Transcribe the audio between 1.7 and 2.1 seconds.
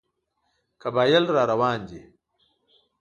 دي.